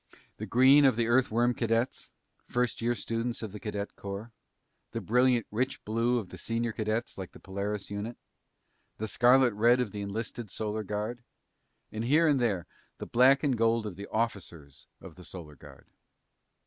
The 0.37 0.47
green 0.47 0.83
of 0.83 0.95
the 0.95 1.05
Earthworm 1.05 1.53
cadets, 1.53 2.11
first 2.47 2.81
year 2.81 2.95
students 2.95 3.43
of 3.43 3.51
the 3.51 3.59
Cadet 3.59 3.95
Corps; 3.95 4.31
the 4.93 4.99
brilliant 4.99 5.45
rich 5.51 5.85
blue 5.85 6.17
of 6.17 6.29
the 6.29 6.39
senior 6.39 6.71
cadets 6.71 7.19
like 7.19 7.33
the 7.33 7.39
Polaris 7.39 7.91
unit; 7.91 8.17
the 8.97 9.07
scarlet 9.07 9.53
red 9.53 9.79
of 9.79 9.91
the 9.91 10.01
enlisted 10.01 10.49
Solar 10.49 10.83
Guard; 10.83 11.23
and 11.91 12.03
here 12.03 12.27
and 12.27 12.39
there, 12.39 12.65
the 12.97 13.05
black 13.05 13.43
and 13.43 13.55
gold 13.55 13.85
of 13.85 13.95
the 13.95 14.07
officers 14.07 14.87
of 14.99 15.13
the 15.13 15.23
Solar 15.23 15.55
Guard. 15.55 15.85